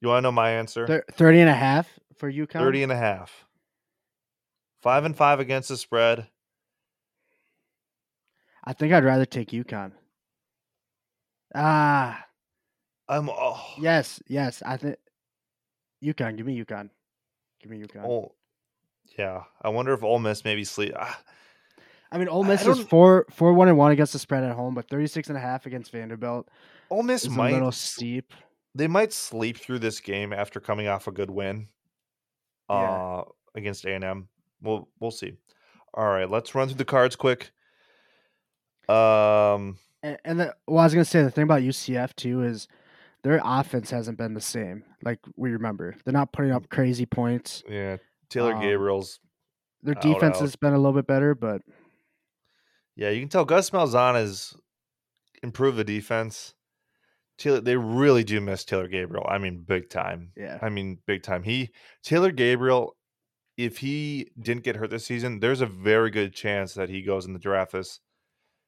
[0.00, 0.86] You want to know my answer?
[0.86, 2.58] Thir- 30 and a half for UConn?
[2.58, 3.46] 30 and a half.
[4.80, 6.26] Five and five against the spread.
[8.64, 9.92] I think I'd rather take UConn.
[11.54, 12.24] Ah,
[13.08, 14.62] I'm oh, yes, yes.
[14.64, 14.96] I think
[16.02, 16.36] UConn.
[16.36, 16.90] Give me UConn.
[17.60, 18.04] Give me UConn.
[18.04, 18.32] oh
[19.18, 19.42] yeah.
[19.60, 20.92] I wonder if Ole Miss maybe sleep.
[20.96, 21.20] Ah,
[22.10, 24.74] I mean, Ole Miss is four, four, one and one against the spread at home,
[24.74, 26.48] but 36 and a half against Vanderbilt
[26.90, 28.32] Ole Miss is a might little steep.
[28.74, 31.68] they might sleep through this game after coming off a good win
[32.68, 33.22] uh Yeah.
[33.54, 34.28] against A&M.
[34.60, 35.32] We'll we'll see.
[35.94, 37.50] All right, let's run through the cards quick.
[38.88, 42.66] Um And, and the, well, I was gonna say the thing about UCF too is
[43.24, 44.84] their offense hasn't been the same.
[45.02, 47.62] Like we remember, they're not putting up crazy points.
[47.68, 47.96] yeah,
[48.30, 49.20] Taylor Um, Gabriel's
[49.82, 50.42] Their Out, defense out.
[50.42, 51.62] has been a little bit better, but
[52.96, 54.54] Yeah, you can tell Gus Malzahn has
[55.42, 56.54] improved the defense.
[57.38, 59.26] Taylor, they really do miss Taylor Gabriel.
[59.28, 60.32] I mean, big time.
[60.36, 61.42] yeah, I mean, big time.
[61.42, 61.70] He
[62.02, 62.96] Taylor Gabriel,
[63.56, 67.26] if he didn't get hurt this season, there's a very good chance that he goes
[67.26, 68.00] in the draft this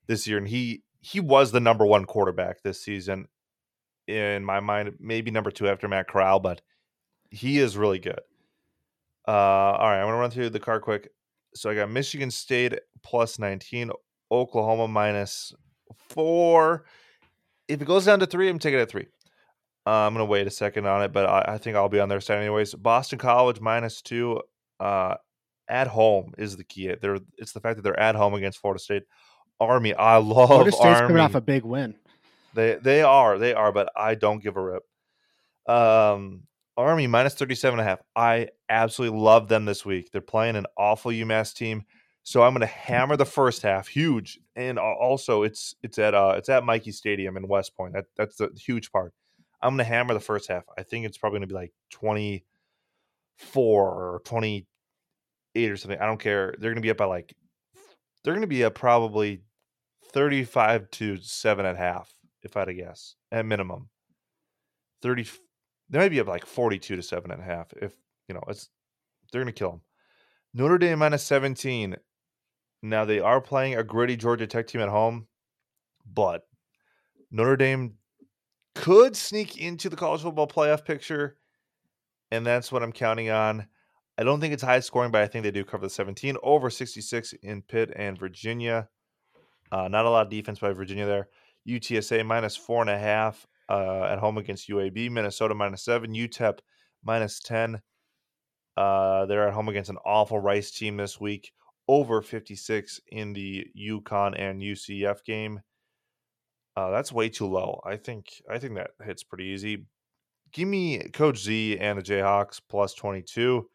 [0.08, 0.38] this year.
[0.38, 3.26] And he he was the number one quarterback this season
[4.06, 6.60] in my mind, maybe number two after Matt Corral, but
[7.30, 8.20] he is really good.
[9.26, 11.08] Uh, all right, I'm gonna run through the card quick.
[11.54, 13.90] So I got Michigan State plus 19,
[14.30, 15.54] Oklahoma minus
[16.08, 16.84] four.
[17.68, 19.06] If it goes down to three, I'm taking it at three.
[19.86, 22.08] Uh, I'm gonna wait a second on it, but I, I think I'll be on
[22.08, 22.74] their side anyways.
[22.74, 24.40] Boston College minus two.
[24.80, 25.14] Uh,
[25.68, 26.94] at home is the key.
[27.00, 29.04] They're it's the fact that they're at home against Florida State.
[29.60, 31.08] Army, I love Florida State's Army.
[31.08, 31.94] coming off a big win.
[32.54, 34.84] They they are they are, but I don't give a rip.
[35.66, 36.42] Um,
[36.76, 38.00] Army minus 37 and a half.
[38.16, 40.10] I absolutely love them this week.
[40.10, 41.84] They're playing an awful UMass team,
[42.22, 46.34] so I'm going to hammer the first half, huge, and also it's it's at uh
[46.36, 47.94] it's at Michie Stadium in West Point.
[47.94, 49.12] That that's the huge part.
[49.62, 50.64] I'm going to hammer the first half.
[50.78, 52.44] I think it's probably going to be like 24
[53.56, 55.98] or 28 or something.
[55.98, 56.54] I don't care.
[56.58, 57.34] They're going to be up by like
[58.22, 59.42] they're going to be up probably
[60.12, 62.13] 35 to 7 at half
[62.44, 63.88] if I had to guess at minimum.
[65.02, 65.26] 30
[65.90, 67.94] they might be up like 42 to 7 and a half if
[68.28, 68.70] you know it's
[69.32, 69.80] they're going to kill them.
[70.54, 71.96] Notre Dame minus 17.
[72.82, 75.26] Now they are playing a gritty Georgia Tech team at home,
[76.06, 76.46] but
[77.30, 77.94] Notre Dame
[78.74, 81.36] could sneak into the college football playoff picture
[82.30, 83.66] and that's what I'm counting on.
[84.18, 86.70] I don't think it's high scoring, but I think they do cover the 17 over
[86.70, 88.88] 66 in Pitt and Virginia.
[89.72, 91.28] Uh, not a lot of defense by Virginia there.
[91.68, 95.10] UTSA minus four and a half uh, at home against UAB.
[95.10, 96.12] Minnesota minus seven.
[96.12, 96.58] UTEP
[97.04, 97.80] minus 10.
[98.76, 101.52] Uh, they're at home against an awful Rice team this week.
[101.86, 105.60] Over 56 in the UConn and UCF game.
[106.76, 107.80] Uh, that's way too low.
[107.84, 109.86] I think I think that hits pretty easy.
[110.52, 113.68] Give me Coach Z and the Jayhawks plus 22.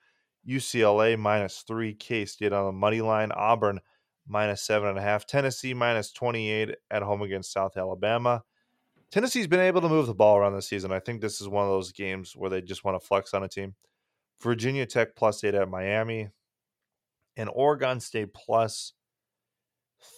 [0.47, 1.93] UCLA minus three.
[1.93, 3.31] K State on the money line.
[3.31, 3.79] Auburn
[4.29, 5.25] minus seven and a half.
[5.25, 8.43] Tennessee minus 28 at home against South Alabama.
[9.11, 10.91] Tennessee's been able to move the ball around this season.
[10.91, 13.43] I think this is one of those games where they just want to flex on
[13.43, 13.73] a team.
[14.41, 16.29] Virginia Tech plus eight at Miami.
[17.35, 18.93] And Oregon State plus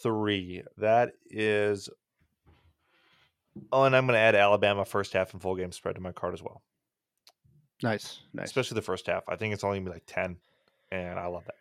[0.03, 0.63] three.
[0.77, 1.89] That is.
[3.71, 6.13] Oh, and I'm going to add Alabama first half and full game spread to my
[6.13, 6.61] card as well,
[7.83, 8.45] Nice, nice.
[8.45, 9.23] especially the first half.
[9.27, 10.37] I think it's only going to be like 10,
[10.91, 11.55] and I love that.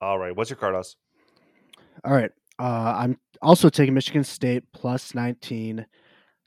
[0.00, 0.34] All right.
[0.34, 0.96] What's your card, Huss?
[2.04, 2.30] All right.
[2.58, 5.86] Uh, I'm also taking Michigan State plus 19,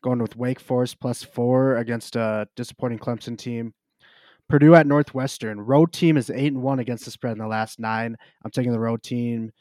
[0.03, 3.73] going with Wake Forest plus four against a disappointing Clemson team.
[4.49, 5.59] Purdue at Northwestern.
[5.59, 8.15] Road team is eight and one against the spread in the last nine.
[8.45, 9.51] I'm taking the road team.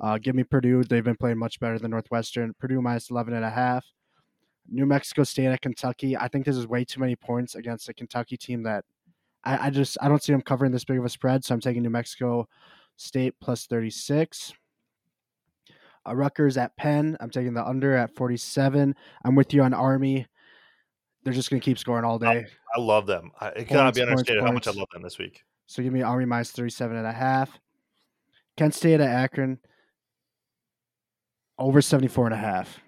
[0.00, 0.84] Uh, give me Purdue.
[0.84, 2.54] They've been playing much better than Northwestern.
[2.60, 3.84] Purdue minus 11 and a half.
[4.68, 6.16] New Mexico State at Kentucky.
[6.16, 8.84] I think this is way too many points against a Kentucky team that
[9.44, 11.44] I, I just I don't see them covering this big of a spread.
[11.44, 12.48] So I'm taking New Mexico
[12.96, 14.52] State plus 36.
[16.08, 17.16] Uh, Rutgers at Penn.
[17.20, 18.94] I'm taking the under at 47.
[19.24, 20.26] I'm with you on Army.
[21.24, 22.46] They're just going to keep scoring all day.
[22.76, 23.32] I love them.
[23.40, 25.42] I, it cannot Points, be points, understated how much I love them this week.
[25.66, 27.58] So give me Army minus 37 and a half.
[28.56, 29.58] Kent State at Akron.
[31.58, 32.78] Over 74 and a half.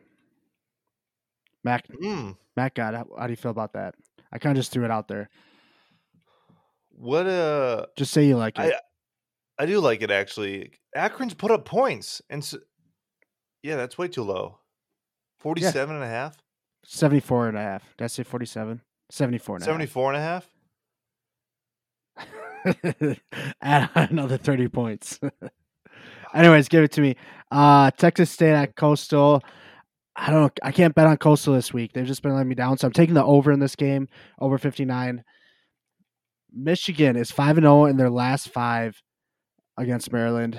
[1.64, 3.94] Mac Mm, Mac God, how, how do you feel about that?
[4.32, 5.28] I kind of just threw it out there.
[6.90, 8.74] what uh Just say you like it.
[9.58, 10.72] I do like it actually.
[10.94, 12.54] Akron's put up points, and s
[13.62, 14.60] yeah, that's way too low.
[15.40, 16.36] 47 and a half?
[16.84, 17.82] 74 and a half.
[17.96, 18.80] Did I say 47?
[19.10, 19.72] 74 and a half.
[19.72, 20.48] 74 and a half?
[23.62, 25.18] Add another 30 points.
[26.34, 27.16] Anyways, give it to me.
[27.50, 29.42] Uh Texas State at Coastal.
[30.14, 31.92] I don't I can't bet on Coastal this week.
[31.92, 32.78] They've just been letting me down.
[32.78, 34.08] So I'm taking the over in this game,
[34.40, 35.24] over 59.
[36.52, 39.00] Michigan is 5 and 0 in their last 5
[39.78, 40.58] against Maryland.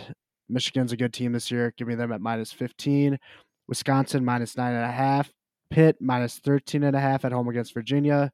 [0.50, 1.74] Michigan's a good team this year.
[1.78, 3.20] Give me them at minus 15.
[3.68, 5.32] Wisconsin minus nine and a half.
[5.70, 8.32] Pitt minus 13 and a half at home against Virginia.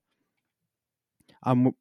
[1.43, 1.71] I'm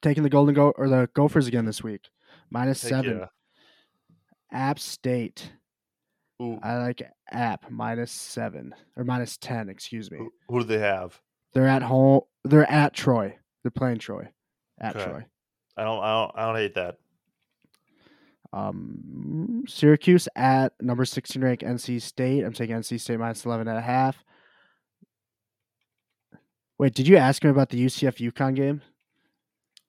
[0.00, 2.08] taking the Golden Go or the Gophers again this week.
[2.50, 3.18] Minus Heck seven.
[3.18, 3.26] yeah.
[4.50, 5.52] App State.
[6.40, 9.68] Ooh, I like App minus seven or minus ten.
[9.68, 10.18] Excuse me.
[10.18, 11.20] who, who do they have?
[11.52, 12.22] They're at home.
[12.44, 13.36] They're at Troy.
[13.62, 14.28] They're playing Troy.
[14.80, 15.04] At Okay.
[15.04, 15.24] Troy.
[15.76, 16.96] I don't, I don't, I don't hate that.
[18.52, 22.44] Um, Syracuse at number 16 ranked NC State.
[22.44, 24.22] I'm taking NC State minus 11 and a half.
[26.78, 28.82] Wait, did you ask him about the UCF UConn game?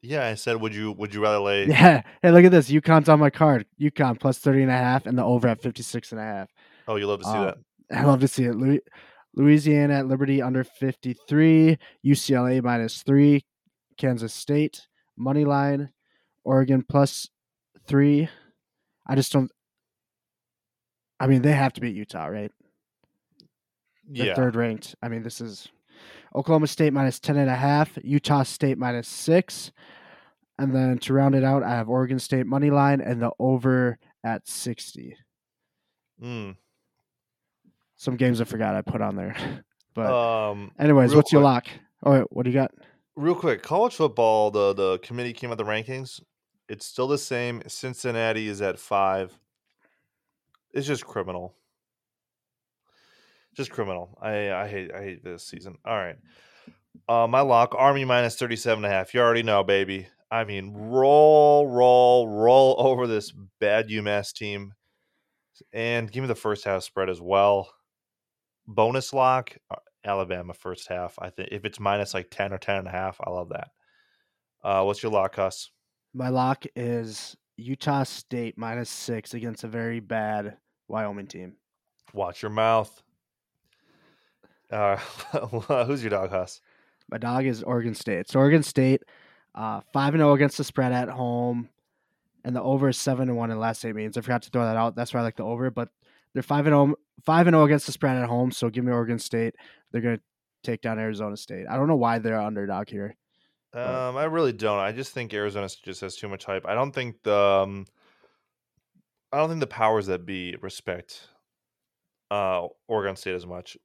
[0.02, 1.65] Yeah, I said, would you, would you rather lay?
[1.67, 2.02] Yeah.
[2.21, 2.69] Hey, look at this.
[2.69, 3.65] UConn's on my card.
[3.82, 6.49] UConn plus 30 and a half and the over at 56 and a half.
[6.88, 7.58] Oh, you love to see Uh, that.
[7.97, 8.56] I love to see it.
[8.56, 8.82] Louis,
[9.36, 13.43] Louisiana at Liberty under 53, UCLA minus 3,
[13.97, 15.89] Kansas State money line,
[16.43, 17.30] Oregon plus
[17.88, 18.28] 3.
[19.05, 19.51] I just don't
[21.19, 22.51] I mean, they have to beat Utah, right?
[24.09, 24.93] They're Yeah, third ranked.
[25.01, 25.69] I mean, this is
[26.35, 29.71] Oklahoma State minus 10 and a half, Utah State minus 6.
[30.59, 33.97] And then to round it out, I have Oregon State money line and the over
[34.23, 35.15] at 60.
[36.21, 36.57] Mm.
[37.95, 39.35] Some games I forgot I put on there.
[39.95, 41.67] But Um, anyways, what's your lock?
[42.01, 42.71] Oh, wait, what do you got?
[43.15, 44.49] real quick, college football.
[44.49, 46.19] The the committee came out the rankings.
[46.69, 47.62] It's still the same.
[47.67, 49.38] Cincinnati is at five.
[50.73, 51.56] It's just criminal.
[53.56, 54.17] Just criminal.
[54.21, 55.78] I I hate I hate this season.
[55.86, 56.17] All right.
[57.08, 59.13] Uh, my lock Army minus 37 and a half.
[59.13, 60.08] You already know, baby.
[60.32, 64.73] I mean, roll, roll, roll over this bad UMass team.
[65.71, 67.69] And give me the first half spread as well.
[68.65, 71.15] Bonus lock, uh, Alabama first half.
[71.19, 73.67] I think if it's minus like 10 or 10 and a half, I love that.
[74.63, 75.69] Uh, what's your lock, Huss?
[76.13, 81.56] My lock is Utah State minus 6 against a very bad Wyoming team.
[82.13, 83.02] Watch your mouth.
[84.69, 84.97] Uh,
[85.86, 86.62] who's your dog, Huss?
[87.10, 88.30] My dog is Oregon State.
[88.30, 89.02] So Oregon State,
[89.56, 91.69] uh, five and zero against the spread at home,
[92.43, 94.17] and the over is seven and one in the last eight meetings.
[94.17, 94.95] I forgot to throw that out.
[94.95, 95.69] That's why I like the over.
[95.69, 95.89] But
[96.34, 98.52] they're five and zero, five and zero against the spread at home.
[98.52, 99.56] So give me Oregon State.
[99.91, 100.19] They're gonna
[100.63, 101.65] take down Arizona State.
[101.69, 103.15] I don't know why they're underdog here.
[103.73, 104.79] Um, I really don't.
[104.79, 106.65] I just think Arizona just has too much hype.
[106.67, 107.86] I don't think the um,
[109.31, 111.27] I don't think the powers that be respect
[112.29, 113.77] uh Oregon State as much.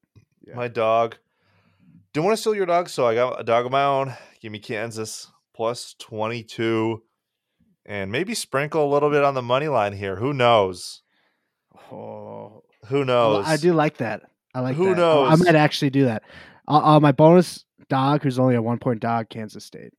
[0.47, 0.55] Yeah.
[0.55, 1.17] My dog.
[2.13, 4.15] Don't want to steal your dog, so I got a dog of my own.
[4.41, 7.03] Give me Kansas plus twenty two,
[7.87, 10.17] and maybe sprinkle a little bit on the money line here.
[10.17, 11.03] Who knows?
[11.93, 13.47] Oh, Who knows?
[13.47, 14.23] I do like that.
[14.55, 14.99] I like Who that.
[14.99, 15.45] Oh, I knows?
[15.45, 16.23] might actually do that.
[16.67, 19.93] Uh, uh, my bonus dog, who's only a one point dog, Kansas State,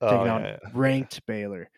[0.00, 0.56] Oh, taking yeah, out yeah.
[0.74, 1.70] ranked Baylor.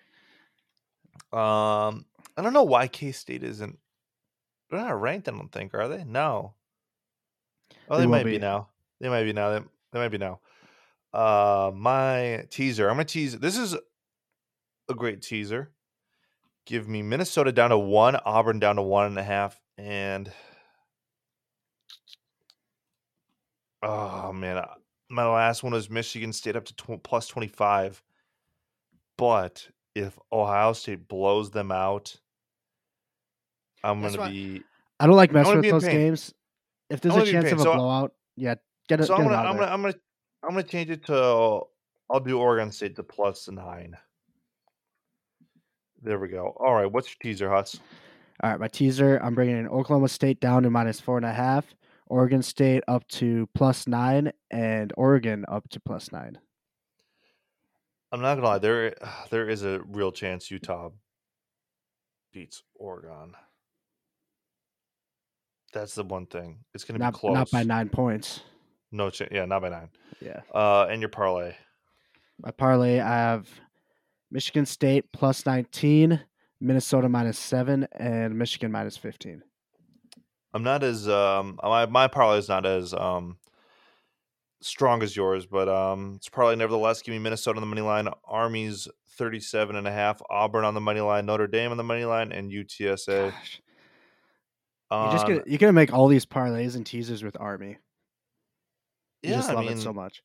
[1.32, 2.04] Um,
[2.36, 3.78] I don't know why K State isn't.
[4.70, 5.28] They're not ranked.
[5.28, 6.04] I don't think are they?
[6.04, 6.54] No.
[7.88, 8.32] Oh, They they, might be.
[8.32, 8.38] be.
[8.38, 8.68] now.
[9.00, 9.50] They might be now.
[9.50, 10.40] They, they might be now.
[11.12, 12.88] Uh, my teaser.
[12.88, 13.38] I'm gonna tease.
[13.38, 13.74] This is
[14.90, 15.70] a great teaser.
[16.66, 20.30] Give me Minnesota down to one, Auburn down to one and a half, and
[23.82, 24.62] oh man,
[25.10, 28.02] my last one was Michigan State up to tw- plus twenty five.
[29.16, 32.14] But if Ohio State blows them out,
[33.82, 34.62] I'm gonna be
[35.00, 35.92] I don't like messing with those pain.
[35.96, 36.34] games.
[36.90, 38.54] If there's I a wanna chance of a So I- blowout, yeah,
[38.88, 39.04] get it.
[39.06, 39.94] so get I'm it gonna out of I'm gonna I'm gonna
[40.44, 41.60] I'm gonna change it to
[42.10, 43.96] I'll do Oregon State to plus nine.
[46.02, 46.54] There we go.
[46.60, 47.78] All right, what's your teaser, Huss?
[48.42, 49.18] All right, my teaser.
[49.18, 51.66] I'm bringing in Oklahoma State down to minus four and a half.
[52.08, 56.38] Oregon State up to plus nine, and Oregon up to plus nine.
[58.10, 58.58] I'm not gonna lie.
[58.58, 58.94] There,
[59.30, 60.90] there is a real chance Utah
[62.32, 63.32] beats Oregon.
[65.72, 66.60] That's the one thing.
[66.74, 67.34] It's gonna Not be close.
[67.34, 68.40] not by nine points.
[68.90, 69.30] No chance.
[69.32, 69.90] Yeah, not by nine.
[70.20, 70.40] Yeah.
[70.54, 71.54] Uh, and your parlay.
[72.40, 73.48] My parlay, I have
[74.30, 76.20] Michigan State plus 19,
[76.60, 79.42] Minnesota minus seven, and Michigan minus 15.
[80.58, 83.38] I'm not as um my my parlay is not as um
[84.60, 88.08] strong as yours, but um it's probably nevertheless give me Minnesota on the money line,
[88.24, 92.04] Army's 37 and a half, Auburn on the money line, Notre Dame on the money
[92.04, 93.30] line, and UTSA.
[93.30, 93.60] Gosh.
[94.90, 97.78] You're just gonna you're gonna make all these parlays and teasers with Army.
[99.22, 100.22] You yeah, just I love mean, it so much.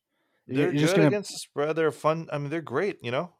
[0.48, 1.76] You- they're You're good just gonna against the spread.
[1.76, 2.28] They're fun.
[2.32, 2.98] I mean, they're great.
[3.04, 3.30] You know,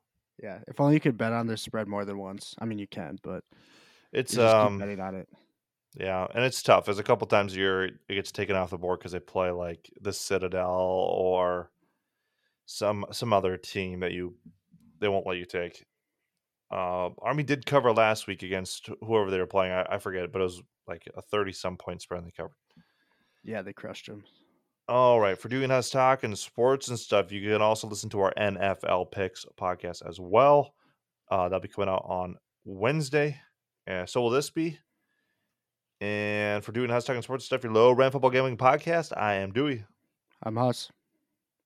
[0.41, 0.61] yeah.
[0.69, 2.55] If only you could bet on their spread more than once.
[2.61, 3.43] I mean, you can, but
[4.13, 5.29] it's you um betting on it.
[5.97, 6.85] Yeah, and it's tough.
[6.85, 9.51] There's a couple times a year it gets taken off the board because they play
[9.51, 11.71] like the Citadel or
[12.67, 14.35] some some other team that you
[15.01, 15.85] they won't let you take.
[16.71, 19.73] Uh, Army did cover last week against whoever they were playing.
[19.73, 22.57] I, I forget, but it was like a thirty some point spread they covered.
[23.45, 24.25] Yeah, they crushed them.
[24.89, 28.21] All right, for doing us talk and sports and stuff, you can also listen to
[28.21, 30.75] our NFL picks podcast as well.
[31.31, 33.41] Uh, that'll be coming out on Wednesday.
[33.87, 34.79] And so will this be.
[36.05, 39.53] And for doing us talking sports stuff, your low rent football gambling podcast, I am
[39.53, 39.85] Dewey.
[40.43, 40.91] I'm Huss.